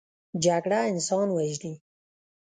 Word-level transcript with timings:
جګړه 0.43 0.79
انسان 0.91 1.27
وژني 1.35 1.73